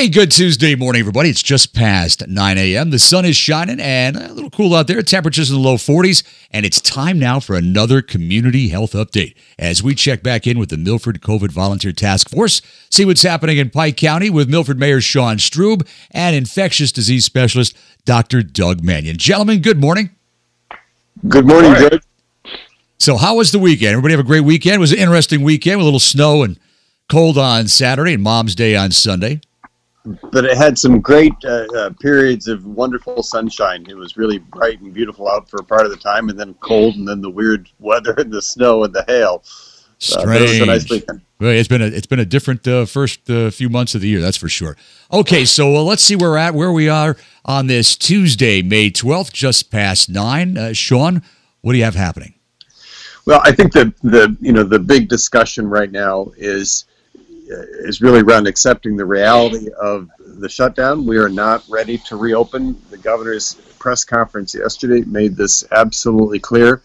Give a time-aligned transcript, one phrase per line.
[0.00, 1.28] Hey, good Tuesday morning, everybody.
[1.28, 2.88] It's just past 9 a.m.
[2.88, 5.02] The sun is shining and a little cool out there.
[5.02, 6.22] Temperatures in the low 40s.
[6.50, 10.70] And it's time now for another community health update as we check back in with
[10.70, 15.02] the Milford COVID Volunteer Task Force, see what's happening in Pike County with Milford Mayor
[15.02, 17.76] Sean Strub and infectious disease specialist
[18.06, 18.42] Dr.
[18.42, 19.18] Doug Mannion.
[19.18, 20.08] Gentlemen, good morning.
[21.28, 22.00] Good morning, Greg.
[22.96, 23.90] So, how was the weekend?
[23.90, 24.76] Everybody have a great weekend?
[24.76, 26.58] It was an interesting weekend with a little snow and
[27.10, 29.42] cold on Saturday and Mom's Day on Sunday
[30.04, 33.86] but it had some great uh, uh, periods of wonderful sunshine.
[33.88, 36.54] It was really bright and beautiful out for a part of the time, and then
[36.54, 39.42] cold, and then the weird weather and the snow and the hail.
[39.98, 40.28] Strange.
[40.28, 41.20] Uh, was a nice.
[41.40, 44.20] It's been a it's been a different uh, first uh, few months of the year,
[44.20, 44.76] that's for sure.
[45.12, 48.90] Okay, so uh, let's see where we're at where we are on this Tuesday, May
[48.90, 50.72] twelfth, just past nine.
[50.72, 51.22] Sean,
[51.60, 52.34] what do you have happening?
[53.26, 56.86] Well, I think that the you know the big discussion right now is
[57.50, 61.06] is really around accepting the reality of the shutdown.
[61.06, 62.80] We are not ready to reopen.
[62.90, 66.82] The governor's press conference yesterday made this absolutely clear.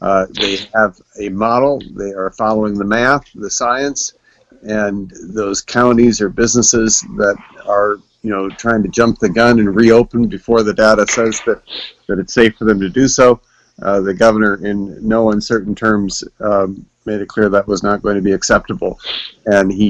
[0.00, 1.80] Uh, they have a model.
[1.96, 4.14] They are following the math, the science,
[4.62, 9.74] and those counties or businesses that are you know trying to jump the gun and
[9.74, 11.62] reopen before the data says that
[12.08, 13.40] that it's safe for them to do so.
[13.82, 18.16] Uh, the governor, in no uncertain terms, um, made it clear that was not going
[18.16, 19.00] to be acceptable,
[19.46, 19.88] and he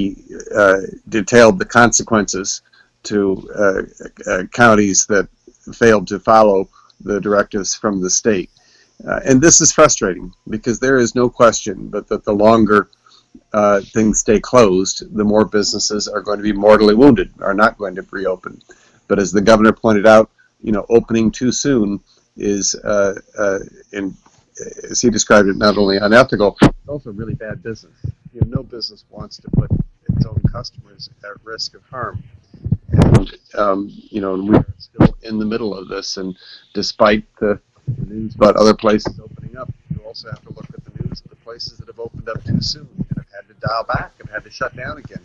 [0.54, 2.62] uh, detailed the consequences
[3.02, 3.18] to
[3.64, 3.82] uh,
[4.30, 5.28] uh, counties that
[5.72, 6.68] failed to follow
[7.00, 8.50] the directives from the state.
[9.06, 12.88] Uh, and this is frustrating because there is no question but that the longer
[13.52, 17.78] uh, things stay closed, the more businesses are going to be mortally wounded, are not
[17.78, 18.60] going to reopen.
[19.06, 20.30] But as the governor pointed out,
[20.62, 22.00] you know, opening too soon
[22.36, 23.58] is, uh, uh,
[23.92, 24.14] in,
[24.90, 27.94] as he described it, not only unethical, but also really bad business.
[28.32, 29.70] You know, no business wants to put
[30.14, 32.22] its own customers at risk of harm.
[32.90, 36.36] And, um, you know, we are still in the middle of this, and
[36.74, 40.84] despite the, the news about other places opening up, you also have to look at
[40.84, 43.66] the news of the places that have opened up too soon and have had to
[43.66, 45.20] dial back and had to shut down again.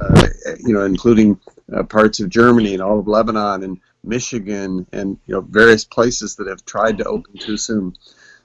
[0.00, 0.28] Uh,
[0.60, 1.40] you know, including
[1.74, 6.36] uh, parts of Germany and all of Lebanon and Michigan and you know various places
[6.36, 7.94] that have tried to open too soon.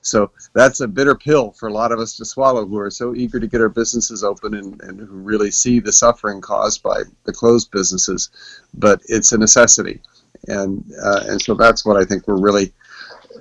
[0.03, 3.15] So that's a bitter pill for a lot of us to swallow who are so
[3.15, 7.03] eager to get our businesses open and, and who really see the suffering caused by
[7.23, 8.29] the closed businesses.
[8.73, 10.01] But it's a necessity.
[10.47, 12.73] And, uh, and so that's what I think we're really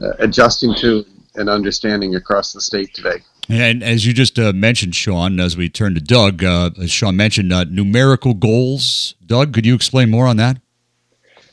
[0.00, 3.22] uh, adjusting to and understanding across the state today.
[3.48, 7.16] And as you just uh, mentioned, Sean, as we turn to Doug, uh, as Sean
[7.16, 9.14] mentioned, uh, numerical goals.
[9.26, 10.58] Doug, could you explain more on that?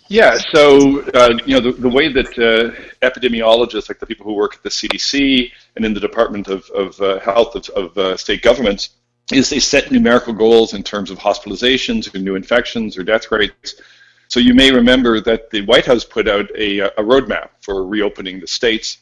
[0.08, 4.34] Yeah, so uh, you know the, the way that uh, epidemiologists, like the people who
[4.34, 8.18] work at the CDC and in the Department of, of uh, Health of, of uh,
[8.18, 8.90] state governments,
[9.32, 13.76] is they set numerical goals in terms of hospitalizations or new infections or death rates.
[14.28, 18.40] So you may remember that the White House put out a, a roadmap for reopening
[18.40, 19.00] the states,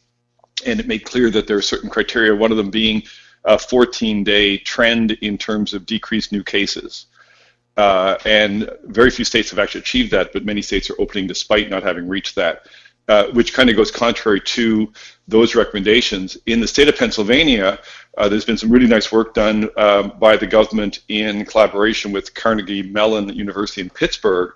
[0.66, 2.34] and it made clear that there are certain criteria.
[2.34, 3.02] One of them being
[3.44, 7.06] a 14-day trend in terms of decreased new cases.
[7.76, 11.70] Uh, and very few states have actually achieved that, but many states are opening despite
[11.70, 12.66] not having reached that,
[13.08, 14.92] uh, which kind of goes contrary to
[15.26, 16.36] those recommendations.
[16.46, 17.78] In the state of Pennsylvania,
[18.16, 22.34] uh, there's been some really nice work done um, by the government in collaboration with
[22.34, 24.52] Carnegie Mellon University in Pittsburgh,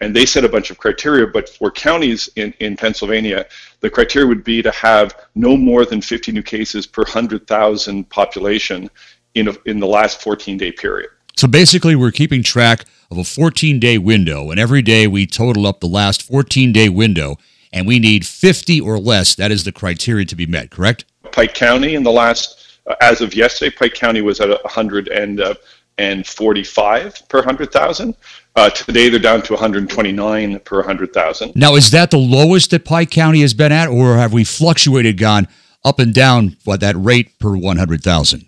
[0.00, 3.46] and they set a bunch of criteria, but for counties in, in Pennsylvania,
[3.80, 8.90] the criteria would be to have no more than 50 new cases per 100,000 population
[9.34, 11.10] in, a, in the last 14-day period.
[11.36, 15.66] So basically, we're keeping track of a 14 day window, and every day we total
[15.66, 17.36] up the last 14 day window,
[17.74, 19.34] and we need 50 or less.
[19.34, 21.04] That is the criteria to be met, correct?
[21.32, 27.10] Pike County, in the last, uh, as of yesterday, Pike County was at 145 uh,
[27.28, 28.14] per 100,000.
[28.56, 31.56] Uh, today, they're down to 129 per 100,000.
[31.56, 35.18] Now, is that the lowest that Pike County has been at, or have we fluctuated,
[35.18, 35.48] gone
[35.84, 38.46] up and down, what, that rate per 100,000?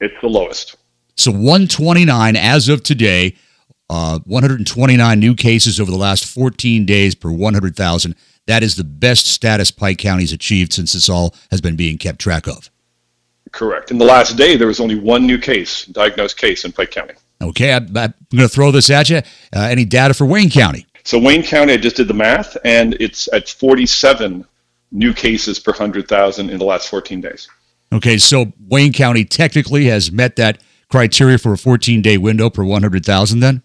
[0.00, 0.76] It's the lowest.
[1.16, 3.34] So 129 as of today,
[3.88, 8.14] uh, 129 new cases over the last 14 days per 100,000.
[8.46, 12.20] That is the best status Pike County's achieved since this all has been being kept
[12.20, 12.70] track of.
[13.52, 13.90] Correct.
[13.90, 17.14] In the last day, there was only one new case, diagnosed case in Pike County.
[17.42, 19.18] Okay, I, am going to throw this at you.
[19.18, 20.86] Uh, any data for Wayne County?
[21.04, 24.44] So Wayne County, I just did the math, and it's at 47
[24.92, 27.48] new cases per 100,000 in the last 14 days.
[27.92, 30.60] Okay, so Wayne County technically has met that
[30.90, 33.62] criteria for a 14 day window per 100,000 then?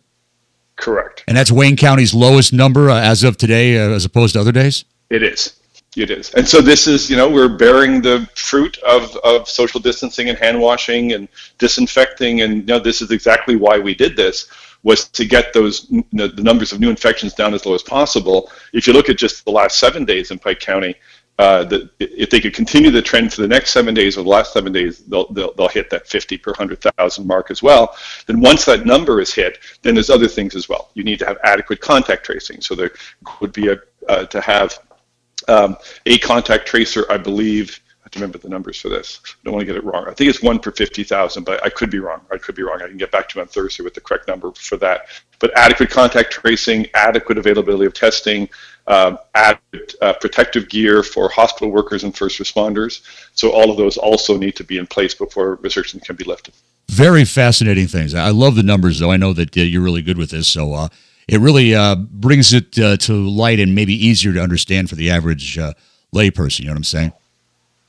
[0.82, 1.24] Correct.
[1.28, 4.52] And that's Wayne County's lowest number uh, as of today uh, as opposed to other
[4.52, 4.84] days?
[5.10, 5.60] It is.
[5.96, 6.34] It is.
[6.34, 10.38] And so this is, you know, we're bearing the fruit of, of social distancing and
[10.38, 11.28] hand washing and
[11.60, 12.42] disinfecting.
[12.42, 14.50] And, you know, this is exactly why we did this
[14.84, 18.50] was to get those the numbers of new infections down as low as possible.
[18.74, 20.96] If you look at just the last seven days in Pike County,
[21.40, 21.66] uh,
[22.00, 24.72] if they could continue the trend for the next seven days or the last seven
[24.72, 27.96] days, they'll, they'll, they'll hit that 50 per 100,000 mark as well.
[28.28, 30.92] Then once that number is hit, then there's other things as well.
[30.94, 32.62] You need to have adequate contact tracing.
[32.62, 32.92] So there
[33.40, 34.80] would be a, uh, to have
[35.48, 37.80] um, a contact tracer, I believe,
[38.12, 39.22] to remember the numbers for this.
[39.26, 40.06] I don't want to get it wrong.
[40.08, 42.22] I think it's one per 50,000, but I could be wrong.
[42.32, 42.82] I could be wrong.
[42.82, 45.08] I can get back to you on Thursday with the correct number for that.
[45.40, 48.50] But adequate contact tracing, adequate availability of testing,
[48.88, 53.02] uh, adequate uh, protective gear for hospital workers and first responders.
[53.34, 56.54] So all of those also need to be in place before restrictions can be lifted.
[56.90, 58.14] Very fascinating things.
[58.14, 59.12] I love the numbers, though.
[59.12, 60.88] I know that uh, you're really good with this, so uh,
[61.30, 65.10] it really uh, brings it uh, to light and maybe easier to understand for the
[65.10, 65.58] average
[66.14, 66.60] layperson.
[66.60, 67.14] You know what I'm saying?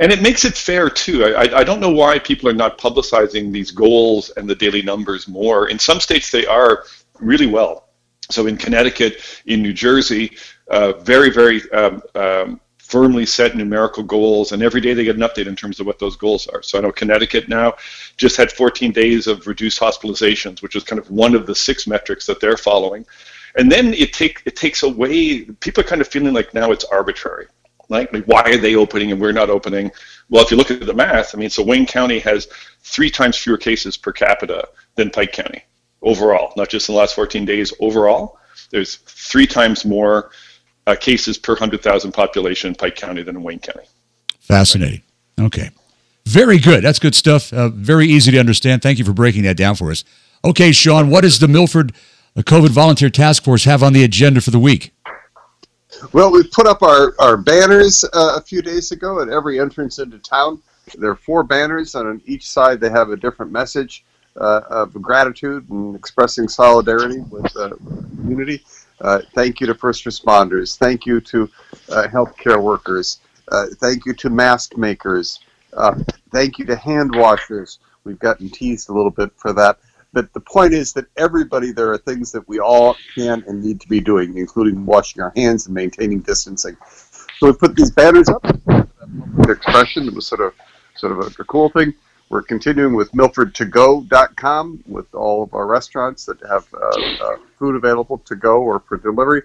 [0.03, 1.25] And it makes it fair too.
[1.25, 5.29] I, I don't know why people are not publicizing these goals and the daily numbers
[5.29, 5.69] more.
[5.69, 6.87] In some states, they are
[7.21, 7.89] really well.
[8.29, 10.37] So in Connecticut, in New Jersey,
[10.69, 15.23] uh, very, very um, um, firmly set numerical goals, and every day they get an
[15.23, 16.65] update in terms of what those goals are.
[16.65, 17.75] So I know Connecticut now
[18.17, 21.87] just had 14 days of reduced hospitalizations, which is kind of one of the six
[21.87, 23.07] metrics that they're following.
[23.55, 26.85] And then it take it takes away people are kind of feeling like now it's
[26.85, 27.47] arbitrary.
[27.93, 29.91] Why are they opening and we're not opening?
[30.31, 32.49] Well, if you look at the math, I mean, so Wayne County has
[32.83, 35.65] three times fewer cases per capita than Pike County
[36.03, 38.39] overall, not just in the last 14 days overall.
[38.71, 40.31] There's three times more
[40.87, 43.87] uh, cases per 100,000 population in Pike County than in Wayne County.
[44.41, 45.03] Fascinating.
[45.41, 45.71] Okay.
[46.27, 46.83] Very good.
[46.83, 47.53] That's good stuff.
[47.53, 48.83] Uh, very easy to understand.
[48.83, 50.05] Thank you for breaking that down for us.
[50.45, 51.93] Okay, Sean, what does the Milford
[52.37, 54.93] uh, COVID Volunteer Task Force have on the agenda for the week?
[56.13, 59.99] Well, we put up our, our banners uh, a few days ago at every entrance
[59.99, 60.61] into town.
[60.99, 64.05] There are four banners, and on each side they have a different message
[64.37, 67.77] uh, of gratitude and expressing solidarity with the
[68.17, 68.63] community.
[69.01, 70.77] Uh, thank you to first responders.
[70.77, 71.49] Thank you to
[71.91, 73.21] uh, healthcare workers.
[73.51, 75.41] Uh, thank you to mask makers.
[75.73, 75.95] Uh,
[76.31, 77.79] thank you to hand washers.
[78.05, 79.79] We've gotten teased a little bit for that.
[80.13, 83.81] But the point is that everybody, there are things that we all can and need
[83.81, 86.77] to be doing, including washing our hands and maintaining distancing.
[87.39, 88.43] So we put these banners up.
[88.43, 90.55] The expression it was sort of,
[90.97, 91.95] sort of a, a cool thing.
[92.29, 98.19] We're continuing with MilfordToGo.com with all of our restaurants that have uh, uh, food available
[98.19, 99.43] to go or for delivery.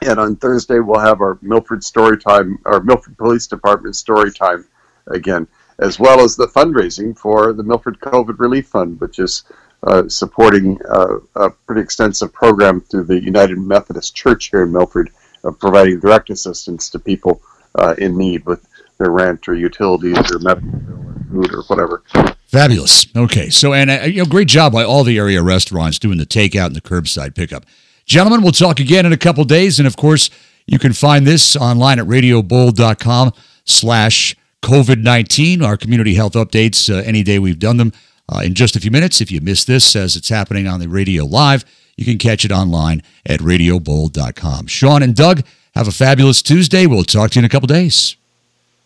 [0.00, 4.64] And on Thursday, we'll have our Milford Story Time, our Milford Police Department Story Time
[5.08, 5.46] again,
[5.82, 9.44] as well as the fundraising for the Milford COVID Relief Fund, which is
[9.82, 15.10] uh, supporting uh, a pretty extensive program through the United Methodist Church here in Milford,
[15.44, 17.42] uh, providing direct assistance to people
[17.74, 18.66] uh, in need with
[18.98, 22.02] their rent or utilities or medical bill food or whatever.
[22.46, 23.06] Fabulous.
[23.16, 26.26] Okay, so and uh, you know, great job by all the area restaurants doing the
[26.26, 27.64] takeout and the curbside pickup.
[28.04, 30.30] Gentlemen, we'll talk again in a couple days, and of course,
[30.66, 33.32] you can find this online at radiobold.com
[33.64, 37.92] slash COVID-19, our community health updates, uh, any day we've done them.
[38.28, 40.88] Uh, in just a few minutes, if you missed this as it's happening on the
[40.88, 41.64] radio live,
[41.96, 44.66] you can catch it online at radiobold.com.
[44.68, 45.42] Sean and Doug,
[45.74, 46.86] have a fabulous Tuesday.
[46.86, 48.16] We'll talk to you in a couple days.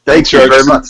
[0.05, 0.87] Thanks, Thanks very much.